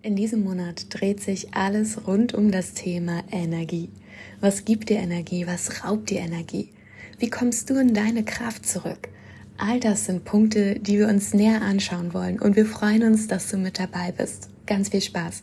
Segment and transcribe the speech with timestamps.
[0.00, 3.90] In diesem Monat dreht sich alles rund um das Thema Energie.
[4.40, 5.48] Was gibt dir Energie?
[5.48, 6.70] Was raubt dir Energie?
[7.18, 9.08] Wie kommst du in deine Kraft zurück?
[9.56, 13.50] All das sind Punkte, die wir uns näher anschauen wollen und wir freuen uns, dass
[13.50, 14.50] du mit dabei bist.
[14.66, 15.42] Ganz viel Spaß!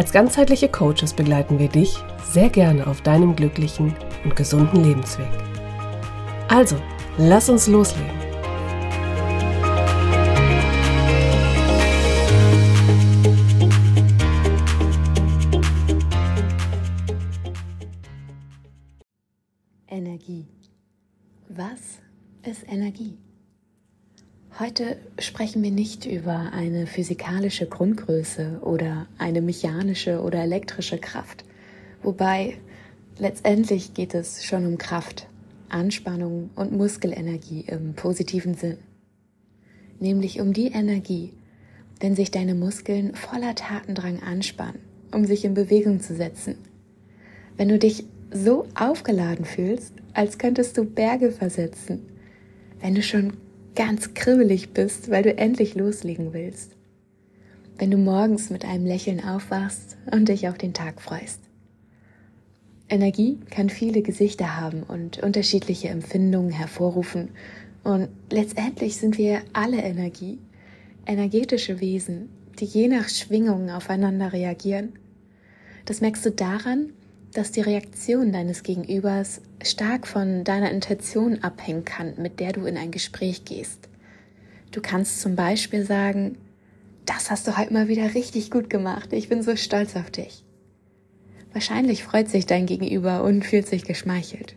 [0.00, 5.28] Als ganzheitliche Coaches begleiten wir dich sehr gerne auf deinem glücklichen und gesunden Lebensweg.
[6.48, 6.76] Also,
[7.18, 8.08] lass uns loslegen.
[19.86, 20.48] Energie.
[21.50, 22.00] Was
[22.42, 23.18] ist Energie?
[24.60, 31.46] Heute sprechen wir nicht über eine physikalische Grundgröße oder eine mechanische oder elektrische Kraft,
[32.02, 32.58] wobei
[33.18, 35.28] letztendlich geht es schon um Kraft,
[35.70, 38.76] Anspannung und Muskelenergie im positiven Sinn,
[39.98, 41.32] nämlich um die Energie,
[41.98, 46.56] wenn sich deine Muskeln voller Tatendrang anspannen, um sich in Bewegung zu setzen,
[47.56, 52.02] wenn du dich so aufgeladen fühlst, als könntest du Berge versetzen,
[52.82, 53.32] wenn du schon
[53.74, 56.76] ganz kribbelig bist, weil du endlich loslegen willst,
[57.78, 61.40] wenn du morgens mit einem Lächeln aufwachst und dich auf den Tag freust.
[62.88, 67.30] Energie kann viele Gesichter haben und unterschiedliche Empfindungen hervorrufen
[67.84, 70.38] und letztendlich sind wir alle Energie,
[71.06, 72.28] energetische Wesen,
[72.58, 74.92] die je nach Schwingungen aufeinander reagieren.
[75.86, 76.92] Das merkst du daran,
[77.32, 82.76] dass die Reaktion deines Gegenübers stark von deiner Intention abhängen kann, mit der du in
[82.76, 83.88] ein Gespräch gehst.
[84.72, 86.38] Du kannst zum Beispiel sagen,
[87.06, 90.44] das hast du heute mal wieder richtig gut gemacht, ich bin so stolz auf dich.
[91.52, 94.54] Wahrscheinlich freut sich dein Gegenüber und fühlt sich geschmeichelt.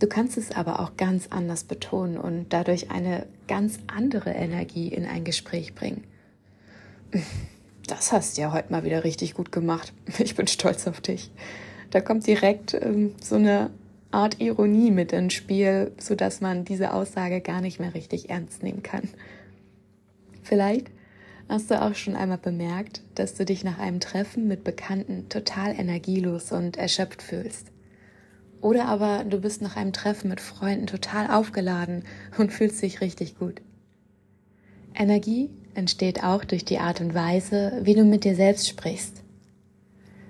[0.00, 5.04] Du kannst es aber auch ganz anders betonen und dadurch eine ganz andere Energie in
[5.04, 6.04] ein Gespräch bringen.
[7.90, 9.92] Das hast du ja heute mal wieder richtig gut gemacht.
[10.20, 11.32] Ich bin stolz auf dich.
[11.90, 13.70] Da kommt direkt ähm, so eine
[14.12, 18.84] Art Ironie mit ins Spiel, sodass man diese Aussage gar nicht mehr richtig ernst nehmen
[18.84, 19.08] kann.
[20.40, 20.86] Vielleicht
[21.48, 25.72] hast du auch schon einmal bemerkt, dass du dich nach einem Treffen mit Bekannten total
[25.72, 27.72] energielos und erschöpft fühlst.
[28.60, 32.04] Oder aber du bist nach einem Treffen mit Freunden total aufgeladen
[32.38, 33.60] und fühlst dich richtig gut.
[34.94, 39.22] Energie entsteht auch durch die Art und Weise, wie du mit dir selbst sprichst.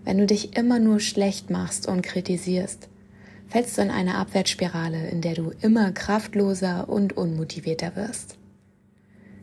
[0.05, 2.89] Wenn du dich immer nur schlecht machst und kritisierst,
[3.49, 8.37] fällst du in eine Abwärtsspirale, in der du immer kraftloser und unmotivierter wirst.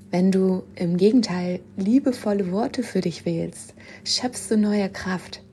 [0.10, 3.74] Wenn du im Gegenteil liebevolle Worte für dich wählst,
[4.06, 5.44] schöpfst du neue Kraft,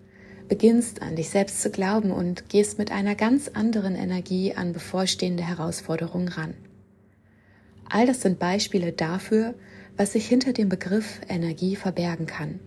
[0.48, 5.42] beginnst an dich selbst zu glauben und gehst mit einer ganz anderen Energie an bevorstehende
[5.42, 6.54] Herausforderungen ran.
[7.88, 9.54] All das sind Beispiele dafür,
[9.96, 12.60] was sich hinter dem Begriff Energie verbergen kann,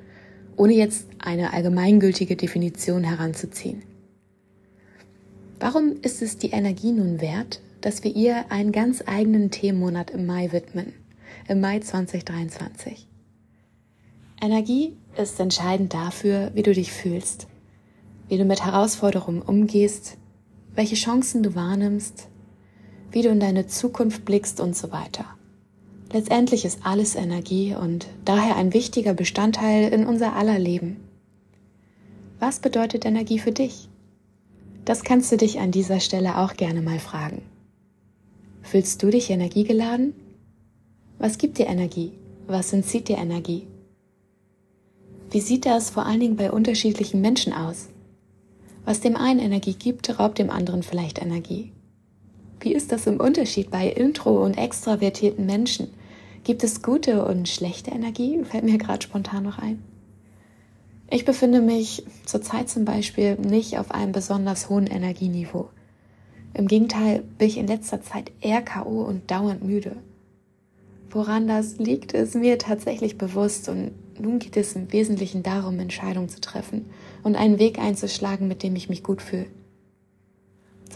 [0.55, 3.83] ohne jetzt eine allgemeingültige Definition heranzuziehen.
[5.59, 10.25] Warum ist es die Energie nun wert, dass wir ihr einen ganz eigenen Themenmonat im
[10.25, 10.93] Mai widmen,
[11.47, 13.07] im Mai 2023?
[14.41, 17.47] Energie ist entscheidend dafür, wie du dich fühlst,
[18.27, 20.17] wie du mit Herausforderungen umgehst,
[20.75, 22.27] welche Chancen du wahrnimmst,
[23.11, 25.36] wie du in deine Zukunft blickst und so weiter.
[26.11, 30.97] Letztendlich ist alles Energie und daher ein wichtiger Bestandteil in unser aller Leben.
[32.39, 33.89] Was bedeutet Energie für dich?
[34.85, 37.41] Das kannst du dich an dieser Stelle auch gerne mal fragen.
[38.61, 40.13] Fühlst du dich energiegeladen?
[41.19, 42.13] Was gibt dir Energie?
[42.47, 43.67] Was entzieht dir Energie?
[45.29, 47.89] Wie sieht das vor allen Dingen bei unterschiedlichen Menschen aus?
[48.85, 51.73] Was dem einen Energie gibt, raubt dem anderen vielleicht Energie.
[52.59, 55.89] Wie ist das im Unterschied bei intro- und extravertierten Menschen?
[56.43, 58.43] Gibt es gute und schlechte Energie?
[58.43, 59.83] Fällt mir gerade spontan noch ein.
[61.09, 65.69] Ich befinde mich zurzeit zum Beispiel nicht auf einem besonders hohen Energieniveau.
[66.53, 69.97] Im Gegenteil bin ich in letzter Zeit eher KO und dauernd müde.
[71.09, 76.29] Woran das liegt, ist mir tatsächlich bewusst und nun geht es im Wesentlichen darum, Entscheidungen
[76.29, 76.85] zu treffen
[77.23, 79.45] und einen Weg einzuschlagen, mit dem ich mich gut fühle.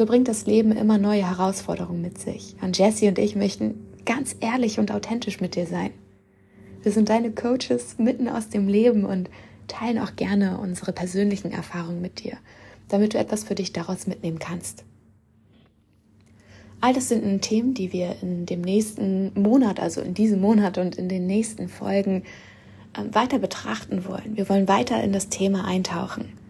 [0.02, 2.56] So bringt das Leben immer neue Herausforderungen mit sich.
[2.60, 5.92] Und Jessie und ich möchten ganz ehrlich und authentisch mit dir sein.
[6.82, 9.30] Wir sind deine Coaches mitten aus dem Leben und
[9.68, 12.36] teilen auch gerne unsere persönlichen Erfahrungen mit dir,
[12.88, 14.86] damit du etwas für dich daraus mitnehmen kannst.
[16.80, 20.96] All das sind Themen, die wir in dem nächsten Monat, also in diesem Monat und
[20.96, 22.24] in den nächsten Folgen
[22.98, 24.36] ähm, weiter betrachten wollen.
[24.36, 26.41] Wir wollen weiter in das Thema eintauchen.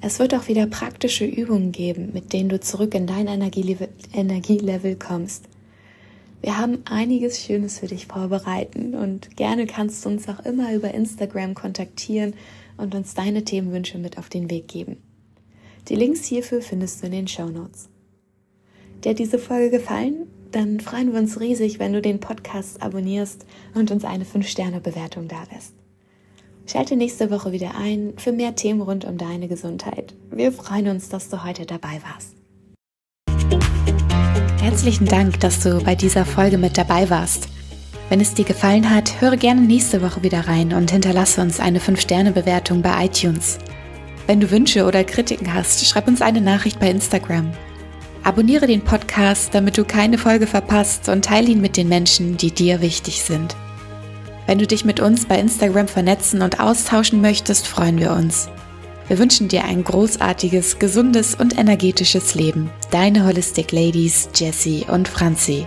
[0.00, 5.48] Es wird auch wieder praktische Übungen geben, mit denen du zurück in dein Energielevel, kommst.
[6.40, 10.94] Wir haben einiges Schönes für dich vorbereiten und gerne kannst du uns auch immer über
[10.94, 12.34] Instagram kontaktieren
[12.76, 14.98] und uns deine Themenwünsche mit auf den Weg geben.
[15.88, 17.88] Die Links hierfür findest du in den Show Notes.
[19.02, 20.28] Dir hat diese Folge gefallen?
[20.52, 25.74] Dann freuen wir uns riesig, wenn du den Podcast abonnierst und uns eine 5-Sterne-Bewertung dalässt.
[26.70, 30.14] Schalte nächste Woche wieder ein für mehr Themen rund um deine Gesundheit.
[30.30, 32.34] Wir freuen uns, dass du heute dabei warst.
[34.60, 37.48] Herzlichen Dank, dass du bei dieser Folge mit dabei warst.
[38.10, 41.78] Wenn es dir gefallen hat, höre gerne nächste Woche wieder rein und hinterlasse uns eine
[41.78, 43.56] 5-Sterne-Bewertung bei iTunes.
[44.26, 47.50] Wenn du Wünsche oder Kritiken hast, schreib uns eine Nachricht bei Instagram.
[48.24, 52.50] Abonniere den Podcast, damit du keine Folge verpasst und teile ihn mit den Menschen, die
[52.50, 53.56] dir wichtig sind.
[54.48, 58.48] Wenn du dich mit uns bei Instagram vernetzen und austauschen möchtest, freuen wir uns.
[59.06, 62.70] Wir wünschen dir ein großartiges, gesundes und energetisches Leben.
[62.90, 65.66] Deine Holistic Ladies Jessie und Franzi.